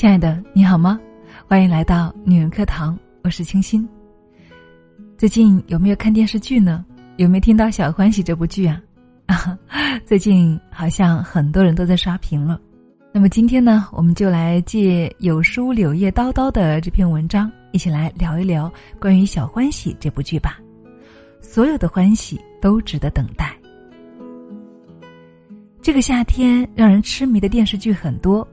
[0.00, 0.98] 亲爱的，你好吗？
[1.46, 3.86] 欢迎来到女人课堂，我是清新。
[5.18, 6.82] 最近有没有看电视剧呢？
[7.18, 8.82] 有没有听到《小欢喜》这部剧啊？
[9.26, 9.58] 啊，
[10.06, 12.58] 最近好像很多人都在刷屏了。
[13.12, 20.58] 那么今天呢，我们就来借有书柳叶叨叨的这篇文章，一起来聊一聊关于《小欢喜》这部剧吧。
[21.42, 23.54] 所有的欢喜都值得等待。
[25.82, 28.48] 这个夏天让人痴迷的电视剧很多。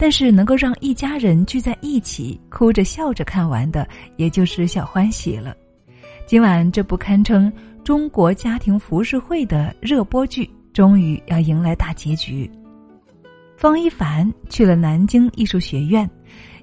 [0.00, 3.86] 但是能够让一家人聚在一起，哭着笑着看完的，
[4.16, 5.54] 也就是小欢喜了。
[6.24, 7.52] 今晚这部堪称
[7.84, 12.50] 中国家庭浮世绘的热播剧，终于要迎来大结局。
[13.58, 16.08] 方一凡去了南京艺术学院，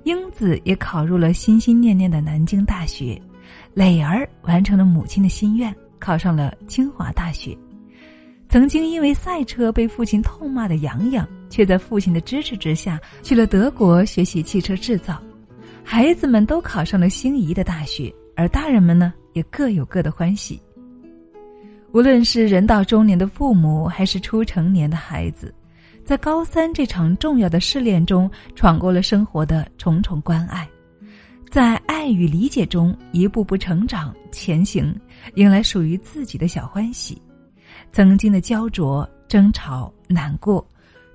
[0.03, 3.21] 英子也考入了心心念念的南京大学，
[3.75, 7.55] 磊儿完成了母亲的心愿，考上了清华大学。
[8.49, 15.21] 曾经因为赛车被父亲痛骂的杨洋，却在父亲的支持之下去了德国学习汽车制造。
[15.83, 20.61] 孩子们都考上了心仪的大学，而大人们呢，也各有各的欢喜。
[21.91, 25.53] 无论是人到中年的父母，还是初成年的孩子，
[26.05, 30.67] 在高三这场重要的试炼中，闯过了生活的重重关爱，
[31.49, 34.93] 在爱与理解中一步步成长前行，
[35.35, 37.21] 迎来属于自己的小欢喜。
[37.91, 40.65] 曾经的焦灼、争吵、难过，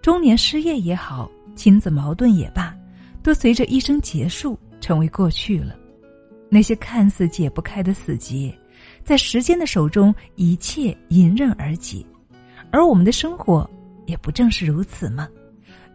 [0.01, 2.75] 中年失业也好，亲子矛盾也罢，
[3.23, 5.77] 都随着一生结束成为过去了。
[6.49, 8.55] 那些看似解不开的死结，
[9.05, 12.05] 在时间的手中，一切迎刃而解。
[12.71, 13.69] 而我们的生活，
[14.07, 15.29] 也不正是如此吗？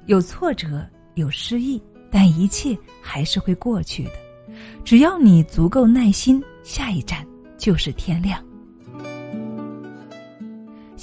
[0.06, 4.12] 有挫折，有失意，但一切还是会过去的。
[4.84, 7.26] 只要你足够耐心，下一站
[7.58, 8.44] 就是天亮。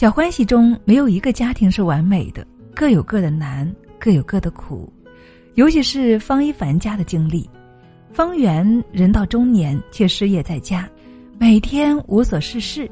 [0.05, 4.93] 小欢喜中没有一个家庭是完美的，各有各的难，各有各的苦。
[5.55, 7.49] 尤其是方一凡家的经历，
[8.13, 10.87] 方圆人到中年却失业在家，
[11.39, 12.87] 每天无所事事。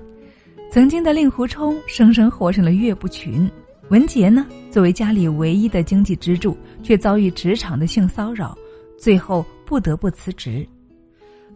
[0.70, 3.46] 曾经的令狐冲生生活成了岳不群，
[3.90, 8.56] 文杰呢，作为家里唯一的经济支柱，却遭遇职场的性骚扰，
[8.98, 10.66] 最后不得不辞职。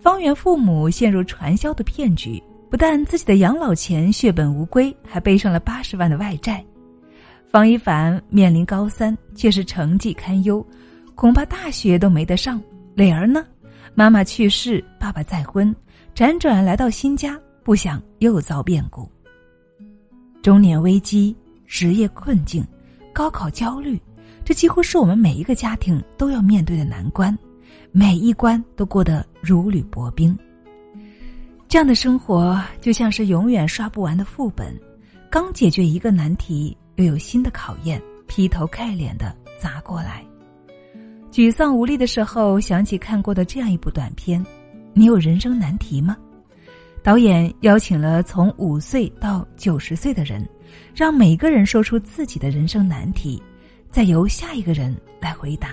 [0.01, 2.43] 方圆父母陷入传销的骗局。
[2.77, 6.63] 不但自己的养老钱血本无归，还背上了八十万的外债。
[7.51, 10.63] 方一凡面临高三，却是成绩堪忧，
[11.15, 12.63] 恐怕大学都没得上。
[12.95, 13.47] 磊儿呢，
[13.95, 15.75] 妈妈去世，爸爸再婚，
[16.15, 19.11] 辗转来到新家，不想又遭变故。
[20.43, 22.63] 中年危机、职业困境、
[23.11, 23.99] 高考焦虑，
[24.45, 27.35] 这几乎是我们每一个家庭都要面对的难关，
[27.91, 30.39] 每一关都过得如履薄冰。
[31.69, 34.79] 这样的生活就像是永远刷不完的副本，
[35.29, 40.25] 刚解决一个难题，又有新的考验劈头盖脸的砸过来。
[41.33, 44.43] 沮丧无力的时候，想起看过的这样一部短片
[44.95, 46.17] ：“你有人生难题吗？”
[47.03, 50.49] 导演邀请了从五岁到九十岁的人，
[50.95, 53.43] 让每个人说出自己的人生难题，
[53.91, 55.71] 再由下一个人来回答。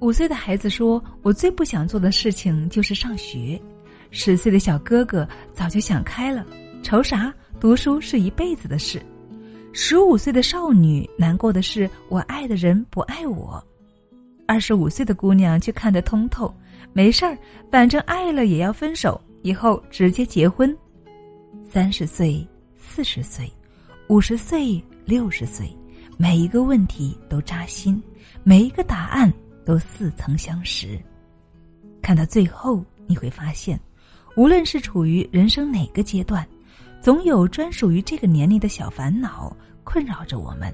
[0.00, 3.58] 五岁的孩子说：“我最不想做的事情就是上学。”
[4.12, 6.46] 十岁的小哥哥早就想开了，
[6.82, 7.32] 愁啥？
[7.58, 9.02] 读书是一辈子的事。
[9.72, 13.64] 十五岁的少女难过的是我爱的人不爱我。
[14.46, 16.54] 二十五岁的姑娘却看得通透，
[16.92, 17.38] 没事儿，
[17.70, 20.76] 反正爱了也要分手，以后直接结婚。
[21.70, 22.46] 三十岁、
[22.76, 23.50] 四十岁、
[24.08, 25.74] 五十岁、六十岁，
[26.18, 28.02] 每一个问题都扎心，
[28.44, 29.32] 每一个答案
[29.64, 31.00] 都似曾相识。
[32.02, 33.80] 看到最后，你会发现。
[34.34, 36.46] 无论是处于人生哪个阶段，
[37.00, 39.54] 总有专属于这个年龄的小烦恼
[39.84, 40.72] 困扰着我们，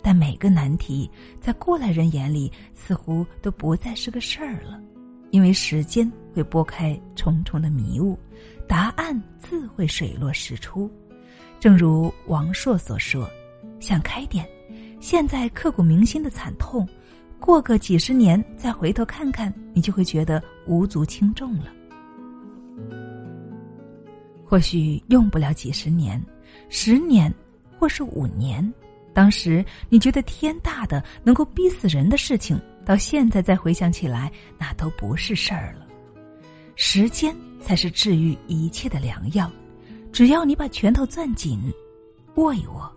[0.00, 1.10] 但每个难题
[1.40, 4.80] 在过来人眼里似乎都不再是个事儿了，
[5.30, 8.16] 因为时间会拨开重重的迷雾，
[8.68, 10.88] 答案自会水落石出。
[11.58, 13.28] 正如王朔所说
[13.80, 14.48] ：“想开点，
[15.00, 16.88] 现在刻骨铭心的惨痛，
[17.40, 21.66] 过个几十年再回头看看，你就会觉得无足轻重了。”
[24.52, 26.22] 或许用不了几十年，
[26.68, 27.32] 十年，
[27.78, 28.62] 或是五年。
[29.14, 35.86] 当时你觉得天大的、能够逼死人的事情，到现在再回想起来，那都不是事儿了。
[36.76, 39.50] 时间才是治愈一切的良药。
[40.12, 41.58] 只要你把拳头攥紧，
[42.34, 42.94] 握一握，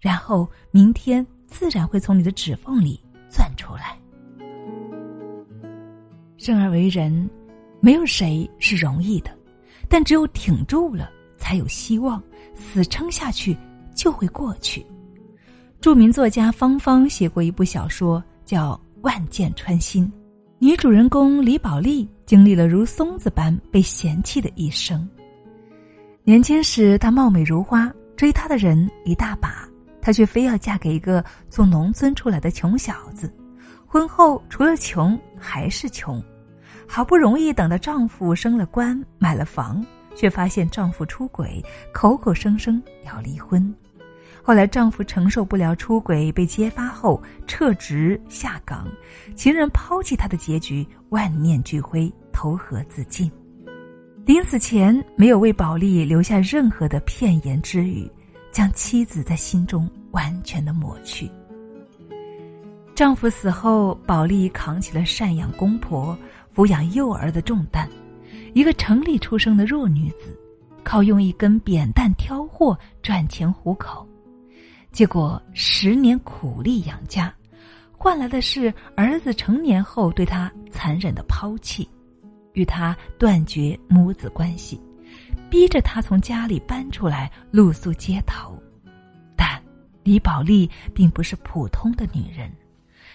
[0.00, 3.00] 然后明天自然会从你的指缝里
[3.30, 3.96] 钻出来。
[6.36, 7.30] 生而为人，
[7.78, 9.35] 没有谁是容易的。
[9.88, 12.22] 但只有挺住了，才有希望。
[12.54, 13.56] 死撑下去，
[13.94, 14.84] 就会过去。
[15.80, 18.72] 著名作家方方写过一部小说，叫
[19.02, 20.10] 《万箭穿心。
[20.58, 25.06] 女主人公李宝莉经历了如松子般被嫌弃的一生。
[26.24, 29.68] 年轻时，她貌美如花，追她的人一大把，
[30.00, 33.30] 她却非要嫁给一个从农村出来的穷小子。
[33.86, 36.20] 婚后，除了穷还是穷。
[36.88, 39.84] 好不容易等到丈夫升了官、买了房，
[40.14, 41.62] 却发现丈夫出轨，
[41.92, 43.74] 口口声声要离婚。
[44.42, 48.86] 后来丈夫承受不了出轨被揭发后撤职下岗，
[49.34, 53.30] 情人抛弃他的结局，万念俱灰，投河自尽。
[54.24, 58.10] 临死前没有为保利留下任何的片言之语，
[58.52, 61.30] 将妻子在心中完全的抹去。
[62.94, 66.16] 丈夫死后，保利扛起了赡养公婆。
[66.56, 67.86] 抚养幼儿的重担，
[68.54, 70.34] 一个城里出生的弱女子，
[70.82, 74.08] 靠用一根扁担挑货赚钱糊口，
[74.90, 77.30] 结果十年苦力养家，
[77.92, 81.86] 换来的是儿子成年后对她残忍的抛弃，
[82.54, 84.80] 与她断绝母子关系，
[85.50, 88.58] 逼着她从家里搬出来露宿街头。
[89.36, 89.62] 但
[90.02, 92.50] 李宝莉并不是普通的女人，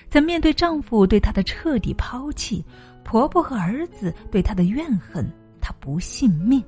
[0.09, 2.63] 在面对丈夫对她的彻底抛弃。
[3.11, 5.29] 婆婆和儿子对她的怨恨，
[5.59, 6.63] 她不信命。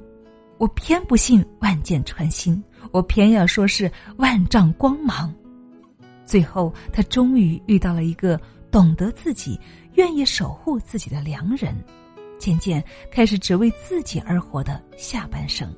[0.58, 2.62] 我偏不信万箭穿心，
[2.92, 5.34] 我偏要说是万丈光芒。
[6.26, 8.38] 最后，她终于遇到了一个
[8.70, 9.58] 懂得自己、
[9.94, 11.74] 愿意守护自己的良人，
[12.38, 15.74] 渐渐开始只为自己而活的下半生。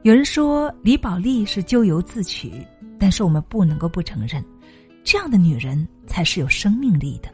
[0.00, 2.66] 有人说李宝莉是咎由自取，
[2.98, 4.42] 但是我们不能够不承认，
[5.04, 7.30] 这样的女人才是有生命力的。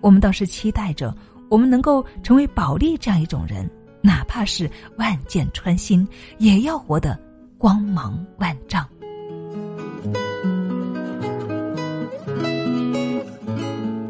[0.00, 1.14] 我们倒是期待着，
[1.48, 3.68] 我们能够成为保利这样一种人，
[4.00, 6.06] 哪怕是万箭穿心，
[6.38, 7.18] 也要活得
[7.58, 8.88] 光芒万丈。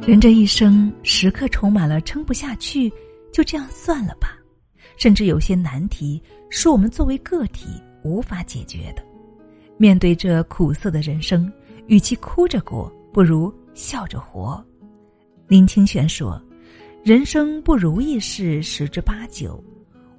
[0.07, 2.91] 人这一生，时刻充满了撑不下去，
[3.33, 4.37] 就这样算了吧。
[4.97, 7.69] 甚至有些难题，是我们作为个体
[8.03, 9.03] 无法解决的。
[9.77, 11.51] 面对这苦涩的人生，
[11.87, 14.65] 与其哭着过，不如笑着活。
[15.49, 16.41] 林清玄说
[17.03, 19.63] ：“人生不如意事十之八九，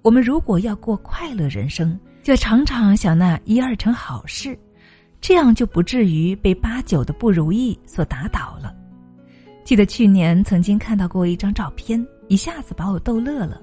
[0.01, 4.57] 我们如果要过快乐人生，就常常想那一二成好事，
[5.21, 8.75] 这样就不至于被八九的不如意所打倒了。”
[9.63, 13.61] 记得去年曾经看到过一张照片，一下子把我逗乐了。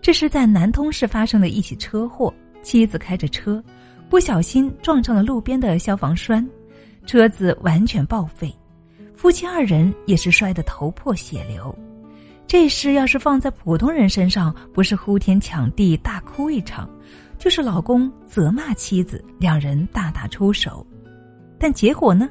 [0.00, 2.32] 这是在南通市发生的一起车祸，
[2.62, 3.62] 妻子开着车，
[4.08, 6.48] 不小心撞上了路边的消防栓，
[7.04, 8.50] 车子完全报废。
[9.22, 11.72] 夫妻二人也是摔得头破血流，
[12.44, 16.90] 这事要是放在普通人身上，不是呼天抢地大哭一场，
[17.38, 20.84] 就是老公责骂妻子，两人大打出手。
[21.56, 22.28] 但结果呢？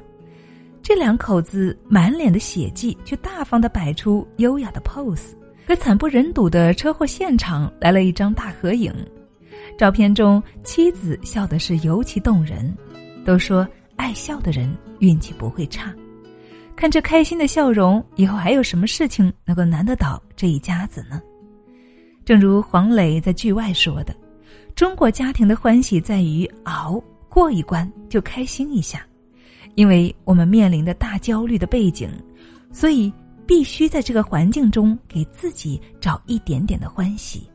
[0.82, 5.32] 这两口子满脸的血迹，却大方的摆出优雅的 pose，
[5.66, 8.92] 和惨不忍睹的车祸现场来了一张大合影。
[9.78, 12.70] 照片中，妻子笑的是尤其动人。
[13.24, 13.66] 都说
[13.96, 15.90] 爱笑的人运气不会差。
[16.74, 21.22] 看这开心的笑容，以后还有什么事情能够难得倒这一家子呢？
[22.24, 24.14] 正如黄磊在剧外说的
[24.74, 29.06] ：“中国家庭的欢喜在于熬过一关就开心一下，
[29.74, 32.10] 因为我们面临的大焦虑的背景，
[32.72, 33.12] 所以
[33.46, 37.48] 必须在这个环境中给自己找一点点的欢喜。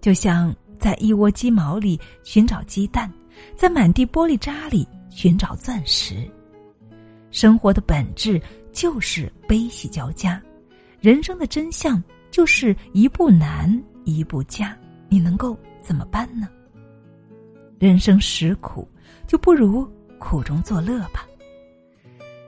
[0.00, 3.12] 就像在一窝鸡毛里寻找鸡蛋，
[3.54, 6.16] 在满地玻璃渣里寻找钻石。”
[7.30, 8.40] 生活的本质
[8.72, 10.40] 就是悲喜交加，
[11.00, 13.70] 人生的真相就是一步难
[14.04, 14.76] 一步加，
[15.08, 16.48] 你能够怎么办呢？
[17.78, 18.88] 人生实苦，
[19.26, 21.26] 就不如苦中作乐吧。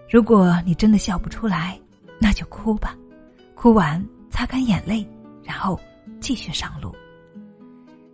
[0.08, 1.78] 如果你真的笑不出来，
[2.18, 2.96] 那就哭吧，
[3.54, 5.06] 哭完擦干眼泪，
[5.44, 5.78] 然后
[6.20, 6.94] 继续上路。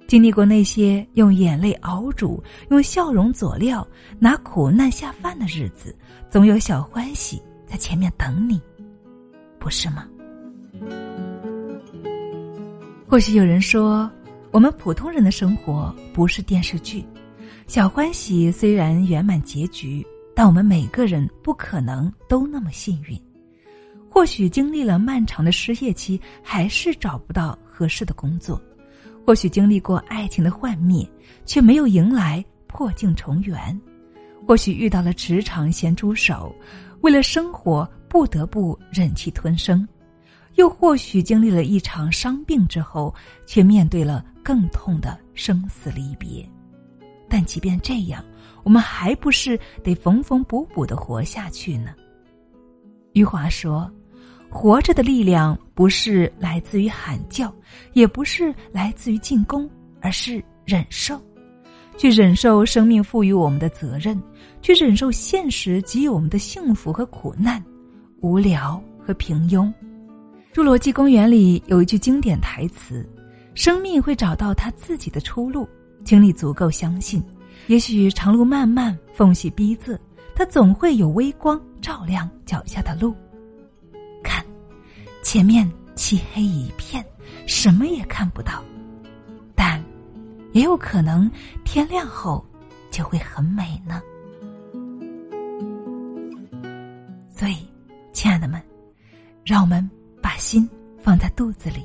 [0.07, 3.87] 经历过那些用眼泪熬煮、用笑容佐料、
[4.19, 5.95] 拿苦难下饭的日子，
[6.31, 8.61] 总有小欢喜在前面等你，
[9.59, 10.07] 不是吗？
[13.09, 14.09] 或许有人说，
[14.53, 17.05] 我们普通人的生活不是电视剧，
[17.67, 23.21] 小欢喜虽然圆满结局，但我们每个人不可能都那么幸运。
[24.09, 28.61] 或许经历了漫长的失业期，还是找不到合适的工作。
[29.27, 31.05] 或许经历过爱情的幻灭，
[31.45, 33.77] 却没有迎来破镜重圆；
[34.47, 36.55] 或许遇到了职场咸猪手，
[37.01, 39.85] 为了生活不得不忍气吞声；
[40.55, 43.13] 又或许经历了一场伤病之后，
[43.47, 46.49] 却面对了更痛的生死离别。
[47.29, 48.25] 但即便这样，
[48.63, 51.93] 我们还不是得缝缝补补的活下去呢？
[53.15, 53.91] 余华说
[54.49, 57.55] ：“活着的力量不是来自于喊叫，
[57.93, 61.21] 也不是来自于进攻，而是忍受。
[61.99, 64.19] 去忍受生命赋予我们的责任，
[64.63, 67.63] 去忍受现实给予我们的幸福和苦难、
[68.23, 69.71] 无聊和平庸。”
[70.59, 73.07] 《侏罗纪公园》里有一句经典台词
[73.55, 75.69] ：“生命会找到它自己的出路，
[76.07, 77.23] 请你足够相信。
[77.67, 79.99] 也许长路漫漫，缝隙逼仄。”
[80.35, 83.15] 它总会有微光照亮脚下的路。
[85.29, 87.05] 前面漆黑一片，
[87.49, 88.63] 什么也看不到。
[89.57, 89.83] 但，
[90.53, 91.29] 也有可能
[91.65, 92.47] 天亮后
[92.93, 94.01] 就会很美呢。
[97.29, 97.57] 所以，
[98.13, 98.63] 亲爱的们，
[99.45, 99.91] 让我们
[100.23, 100.71] 把心
[101.03, 101.85] 放在肚子里，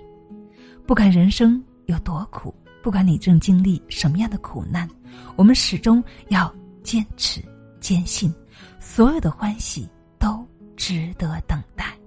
[0.85, 4.87] 不管人生有多苦，不管你正经历什么样的苦难，
[5.35, 7.43] 我们始终要坚持。
[7.79, 8.31] 坚信，
[8.79, 11.97] 所有的欢喜都值得等待。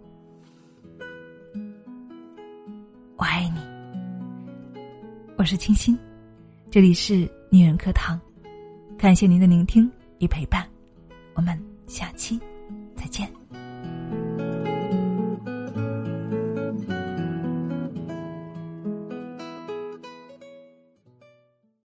[3.24, 3.60] 我爱你，
[5.38, 5.98] 我是清新，
[6.70, 8.20] 这里是女人课堂，
[8.98, 10.68] 感谢您的聆听与陪伴，
[11.32, 12.38] 我们下期
[12.94, 13.26] 再见。